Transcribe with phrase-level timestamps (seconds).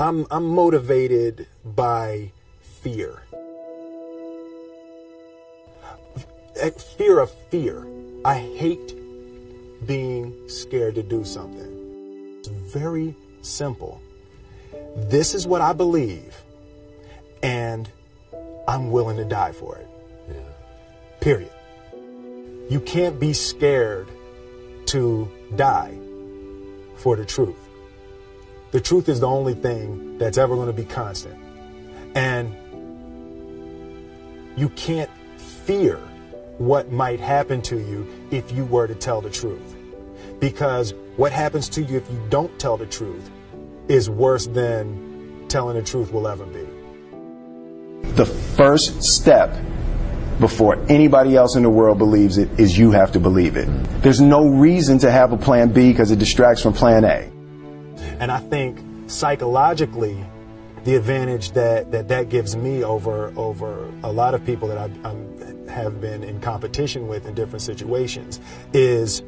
[0.00, 3.22] I'm I'm motivated by fear.
[6.96, 7.86] Fear of fear.
[8.24, 8.94] I hate
[9.86, 12.38] being scared to do something.
[12.38, 14.00] It's very simple.
[14.96, 16.36] This is what I believe,
[17.42, 17.90] and
[18.68, 19.88] I'm willing to die for it.
[20.28, 20.34] Yeah.
[21.20, 21.50] Period.
[22.68, 24.08] You can't be scared
[24.86, 25.98] to die
[26.96, 27.61] for the truth.
[28.72, 31.38] The truth is the only thing that's ever going to be constant.
[32.14, 32.56] And
[34.56, 35.96] you can't fear
[36.56, 39.76] what might happen to you if you were to tell the truth.
[40.40, 43.30] Because what happens to you if you don't tell the truth
[43.88, 46.66] is worse than telling the truth will ever be.
[48.14, 49.54] The first step
[50.40, 53.68] before anybody else in the world believes it is you have to believe it.
[54.02, 57.30] There's no reason to have a plan B because it distracts from plan A.
[58.22, 58.78] And I think
[59.08, 60.16] psychologically,
[60.84, 64.84] the advantage that that, that gives me over over a lot of people that I
[65.08, 68.38] I'm, have been in competition with in different situations
[68.72, 69.24] is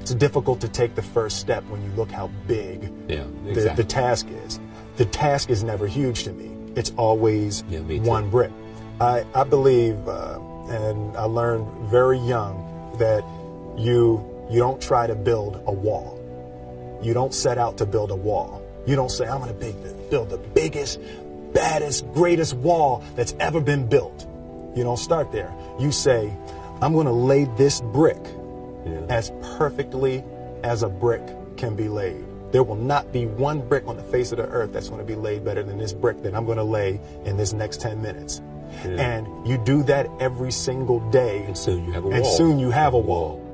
[0.00, 3.84] it's difficult to take the first step when you look how big Yeah, the, exactly.
[3.84, 4.60] the task is.
[4.96, 6.50] The task is never huge to me.
[6.74, 8.52] It's always Yeah, one brick.
[8.98, 12.64] I, I believe, uh, and I learned very young
[12.98, 13.22] that
[13.76, 16.17] you you don't try to build a wall.
[17.02, 18.62] You don't set out to build a wall.
[18.86, 19.72] You don't say, I'm going to
[20.10, 20.98] build the biggest,
[21.52, 24.26] baddest, greatest wall that's ever been built.
[24.74, 25.52] You don't start there.
[25.78, 26.32] You say,
[26.80, 28.18] I'm going to lay this brick
[28.86, 29.00] Yeah.
[29.10, 30.24] as perfectly
[30.64, 31.22] as a brick
[31.56, 32.24] can be laid.
[32.52, 35.04] There will not be one brick on the face of the earth that's going to
[35.06, 38.00] be laid better than this brick that I'm going to lay in this next 10
[38.00, 38.40] minutes.
[38.84, 38.90] Yeah.
[38.92, 41.44] And you do that every single day.
[41.44, 42.36] And soon you have a and wall.
[42.36, 43.44] soon you have a wall.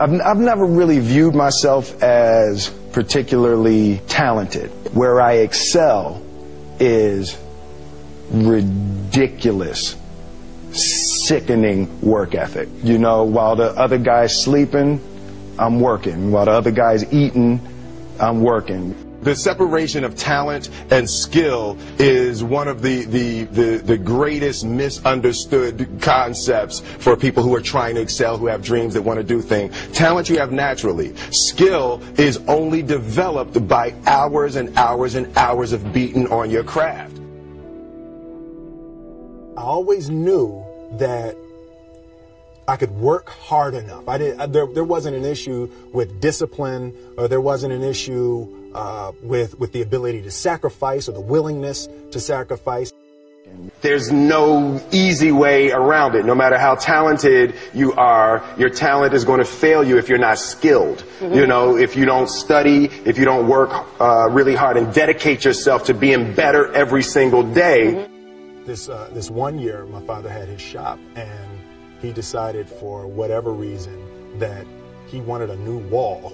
[0.00, 4.70] I've, I've never really viewed myself as particularly talented.
[4.94, 6.22] Where I excel
[6.80, 7.36] is
[8.30, 9.96] ridiculous,
[10.72, 12.68] sickening work ethic.
[12.82, 15.00] You know, while the other guy's sleeping,
[15.58, 16.30] I'm working.
[16.32, 17.60] While the other guy's eating,
[18.18, 19.11] I'm working.
[19.22, 25.88] The separation of talent and skill is one of the, the, the, the greatest misunderstood
[26.00, 29.40] concepts for people who are trying to excel, who have dreams that want to do
[29.40, 29.76] things.
[29.92, 31.14] Talent you have naturally.
[31.30, 37.16] Skill is only developed by hours and hours and hours of beating on your craft.
[39.56, 40.64] I always knew
[40.98, 41.36] that
[42.66, 44.08] I could work hard enough.
[44.08, 44.52] I did.
[44.52, 49.72] There, there wasn't an issue with discipline, or there wasn't an issue uh, with with
[49.72, 52.92] the ability to sacrifice or the willingness to sacrifice.
[53.82, 56.24] There's no easy way around it.
[56.24, 60.18] No matter how talented you are, your talent is going to fail you if you're
[60.18, 61.04] not skilled.
[61.20, 65.44] You know, if you don't study, if you don't work uh, really hard and dedicate
[65.44, 68.08] yourself to being better every single day.
[68.64, 71.60] This uh, this one year, my father had his shop, and
[72.00, 74.66] he decided for whatever reason that
[75.08, 76.32] he wanted a new wall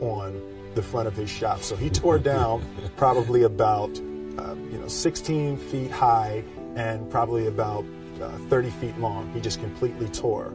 [0.00, 0.40] on
[0.78, 1.60] the front of his shop.
[1.60, 2.64] So he tore down
[2.96, 3.90] probably about
[4.38, 6.44] uh, you know 16 feet high
[6.76, 7.84] and probably about
[8.22, 9.28] uh, 30 feet long.
[9.34, 10.54] He just completely tore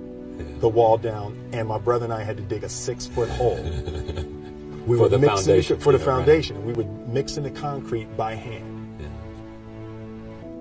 [0.60, 3.60] the wall down, and my brother and I had to dig a six foot hole.
[4.84, 6.16] We For would the mix foundation, for the yeah, right.
[6.18, 6.66] foundation.
[6.66, 9.00] We would mix in the concrete by hand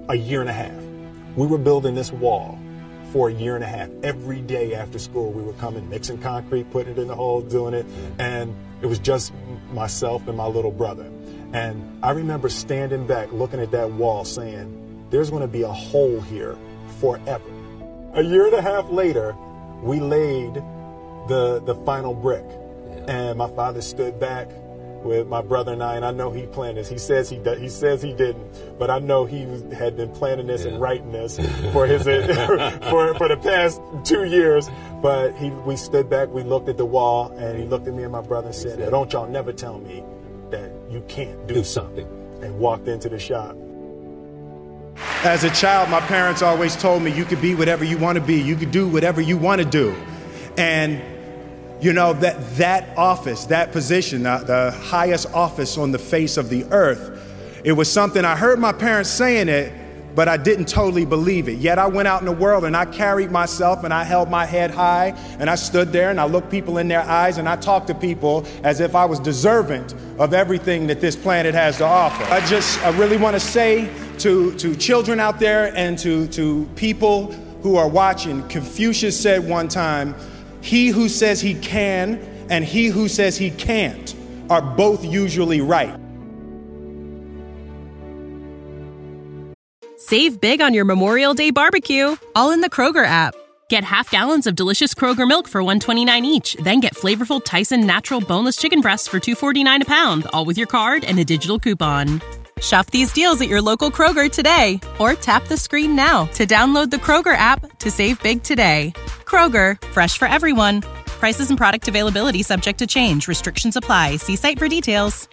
[0.09, 0.81] a year and a half.
[1.35, 2.57] We were building this wall
[3.13, 3.91] for a year and a half.
[4.03, 7.75] Every day after school, we were coming, mixing concrete, putting it in the hole, doing
[7.75, 7.85] it.
[8.19, 9.33] And it was just
[9.73, 11.11] myself and my little brother.
[11.53, 15.73] And I remember standing back, looking at that wall, saying, there's going to be a
[15.73, 16.57] hole here
[16.99, 17.45] forever.
[18.15, 19.37] A year and a half later,
[19.83, 20.55] we laid
[21.29, 22.45] the, the final brick.
[23.09, 24.49] And my father stood back
[25.05, 26.89] with my brother and I, and I know he planned this.
[26.89, 29.41] He says he he says he didn't, but I know he
[29.73, 30.73] had been planning this yeah.
[30.73, 31.37] and writing this
[31.73, 34.69] for his for for the past two years.
[35.01, 38.05] But he, we stood back, we looked at the wall, and he looked at me
[38.05, 40.05] and my brother and said, "Don't y'all never tell me
[40.51, 42.07] that you can't do, do something."
[42.43, 43.57] And walked into the shop.
[45.25, 48.25] As a child, my parents always told me you could be whatever you want to
[48.25, 49.95] be, you could do whatever you want to do.
[50.57, 51.01] And
[51.83, 56.49] you know that that office, that position, the, the highest office on the face of
[56.49, 57.19] the earth,
[57.65, 59.73] it was something I heard my parents saying it,
[60.15, 61.59] but I didn't totally believe it.
[61.59, 64.47] Yet I went out in the world and I carried myself and I held my
[64.47, 67.57] head high and I stood there and I looked people in their eyes and I
[67.57, 69.87] talked to people as if I was deserving
[70.21, 72.23] of everything that this planet has to offer.
[72.33, 76.69] I just, I really want to say to, to children out there and to, to
[76.77, 77.33] people
[77.63, 80.15] who are watching, Confucius said one time,
[80.63, 82.19] he who says he can
[82.49, 84.15] and he who says he can't
[84.49, 85.99] are both usually right.
[89.97, 93.35] Save big on your Memorial Day barbecue, all in the Kroger app.
[93.69, 98.21] Get half gallons of delicious Kroger milk for 129 each, then get flavorful Tyson natural
[98.21, 102.21] boneless chicken breasts for 249 a pound, all with your card and a digital coupon.
[102.63, 106.91] Shop these deals at your local Kroger today or tap the screen now to download
[106.91, 108.93] the Kroger app to save big today.
[109.25, 110.83] Kroger, fresh for everyone.
[111.07, 113.29] Prices and product availability subject to change.
[113.29, 114.17] Restrictions apply.
[114.17, 115.29] See site for details.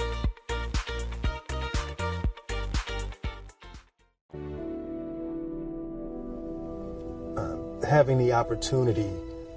[7.38, 9.12] Uh, having the opportunity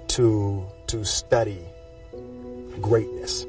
[0.09, 1.59] to to study
[2.81, 3.43] greatness.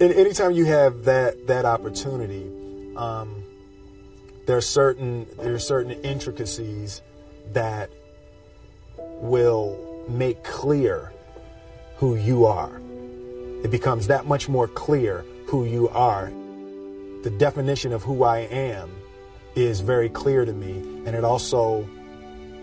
[0.00, 2.44] And anytime you have that that opportunity,
[2.96, 3.44] um,
[4.48, 7.02] there are certain there are certain intricacies
[7.52, 7.90] that
[8.96, 11.12] will make clear
[11.96, 12.80] who you are.
[13.62, 16.32] It becomes that much more clear who you are.
[17.24, 18.90] The definition of who I am
[19.54, 21.86] is very clear to me, and it also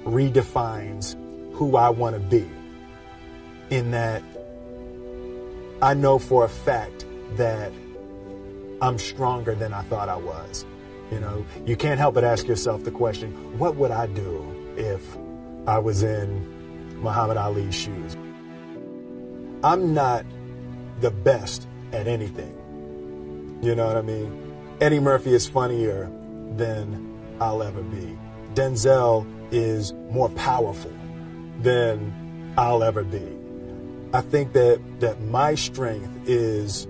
[0.06, 1.16] redefines
[1.54, 2.50] who I want to be.
[3.70, 4.24] In that
[5.84, 7.72] I know for a fact that
[8.82, 10.66] I'm stronger than I thought I was.
[11.12, 15.02] You know, you can't help but ask yourself the question, what would I do if
[15.68, 18.16] I was in Muhammad Ali's shoes?
[19.64, 20.26] I'm not
[21.02, 22.54] the best at anything.
[23.62, 24.54] You know what I mean?
[24.82, 26.12] Eddie Murphy is funnier
[26.56, 28.18] than I'll ever be.
[28.54, 30.94] Denzel is more powerful
[31.62, 33.26] than I'll ever be.
[34.14, 36.88] I think that, that my strength is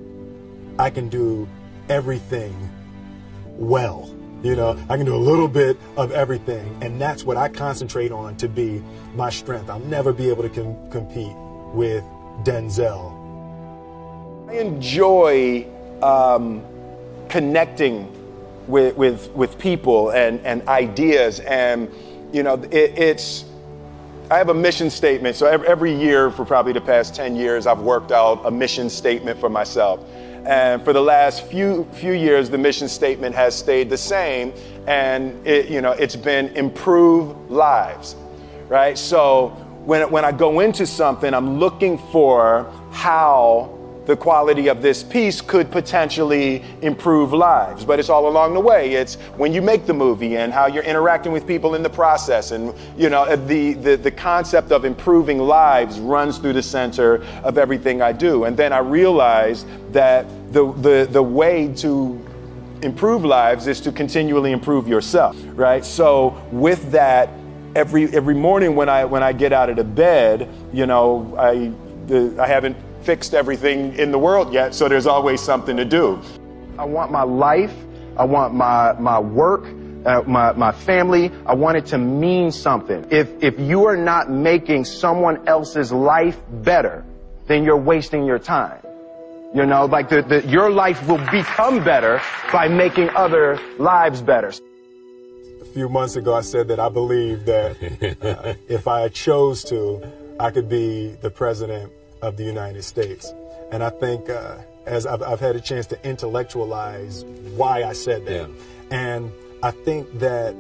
[0.78, 1.48] I can do
[1.90, 2.70] everything
[3.58, 4.10] well.
[4.44, 8.12] You know, I can do a little bit of everything, and that's what I concentrate
[8.12, 8.84] on to be
[9.16, 9.70] my strength.
[9.70, 11.36] I'll never be able to com- compete
[11.74, 12.04] with
[12.44, 13.12] Denzel.
[14.48, 15.66] I enjoy
[16.04, 16.64] um,
[17.28, 18.12] connecting
[18.68, 21.90] with, with, with people and, and ideas, and
[22.32, 23.46] you know, it, it's.
[24.30, 25.36] I have a mission statement.
[25.36, 28.90] So every, every year for probably the past 10 years, I've worked out a mission
[28.90, 30.00] statement for myself.
[30.46, 34.54] And for the last few few years, the mission statement has stayed the same,
[34.86, 38.16] and it, you know it's been improve lives,
[38.70, 38.98] right?
[38.98, 39.50] So
[39.86, 43.75] when when I go into something, I'm looking for how
[44.06, 47.86] the quality of this piece could potentially improve lives.
[47.86, 48.94] But it's all along the way.
[48.94, 52.52] It's when you make the movie and how you're interacting with people in the process.
[52.52, 57.24] And, you know, uh, the, the, the concept of improving lives runs through the center
[57.44, 58.44] of everything I do.
[58.44, 62.24] And then I realized that the, the, the way to
[62.82, 65.84] improve lives is to continually improve yourself, right?
[65.84, 67.30] So with that,
[67.76, 71.72] every every morning when I when I get out of the bed, you know, I
[72.08, 76.20] the, I haven't fixed everything in the world yet, so there's always something to do.
[76.78, 77.74] I want my life,
[78.18, 79.66] I want my, my work,
[80.06, 83.06] uh, my, my family, I want it to mean something.
[83.12, 87.06] If, if you are not making someone else's life better,
[87.48, 88.82] then you're wasting your time.
[89.54, 92.22] You know, like the, the, your life will become better
[92.52, 94.52] by making other lives better.
[95.62, 100.02] A few months ago, I said that I believe that uh, if I chose to,
[100.40, 103.34] I could be the president of the United States.
[103.72, 108.26] And I think uh, as I've, I've, had a chance to intellectualize why I said
[108.26, 108.50] that.
[108.50, 108.56] Yeah.
[108.92, 109.32] And
[109.64, 110.56] I think that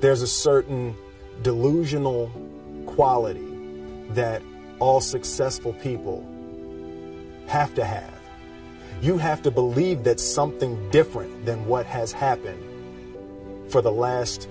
[0.00, 0.94] there's a certain
[1.42, 2.30] delusional
[2.86, 3.46] quality
[4.10, 4.42] that
[4.78, 6.26] all successful people
[7.46, 8.12] have to have.
[9.00, 12.62] You have to believe that something different than what has happened
[13.70, 14.48] for the last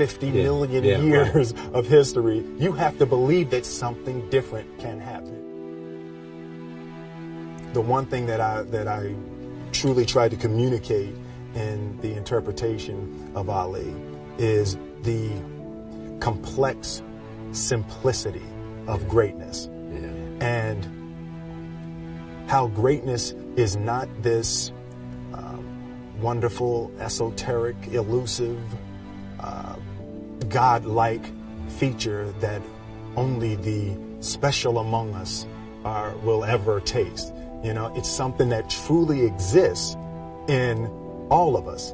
[0.00, 0.32] 50 yeah.
[0.32, 1.74] million yeah, years right.
[1.74, 5.36] of history, you have to believe that something different can happen.
[7.74, 9.14] The one thing that I that I
[9.72, 11.14] truly tried to communicate
[11.54, 13.94] in the interpretation of Ali
[14.38, 15.28] is the
[16.18, 17.02] complex
[17.52, 18.48] simplicity
[18.86, 19.68] of greatness.
[19.92, 19.98] Yeah.
[20.40, 20.88] And
[22.48, 24.72] how greatness is not this
[25.34, 25.62] um,
[26.22, 28.58] wonderful, esoteric, elusive,
[29.40, 29.76] uh,
[30.48, 31.24] God-like
[31.78, 32.62] feature that
[33.16, 35.46] only the special among us
[35.84, 37.32] are, will ever taste.
[37.62, 39.96] You know, it's something that truly exists
[40.48, 40.86] in
[41.30, 41.92] all of us.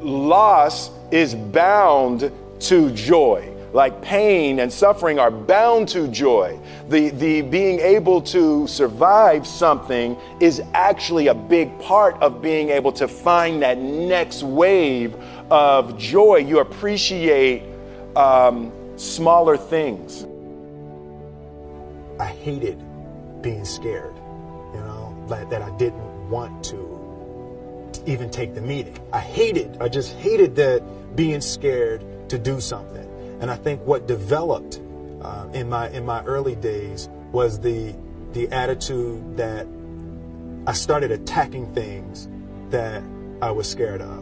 [0.00, 3.51] Loss is bound to joy.
[3.72, 6.58] Like pain and suffering are bound to joy.
[6.88, 12.92] The, the being able to survive something is actually a big part of being able
[12.92, 15.16] to find that next wave
[15.50, 16.36] of joy.
[16.36, 17.62] You appreciate
[18.14, 20.26] um, smaller things.
[22.20, 22.78] I hated
[23.42, 24.14] being scared,
[24.74, 26.92] you know, that, that I didn't want to
[28.06, 28.98] even take the meeting.
[29.12, 30.82] I hated, I just hated that
[31.16, 33.08] being scared to do something.
[33.42, 34.80] And I think what developed
[35.20, 37.94] uh, in my in my early days was the
[38.32, 39.66] the attitude that
[40.66, 42.28] I started attacking things
[42.70, 43.02] that
[43.42, 44.21] I was scared of.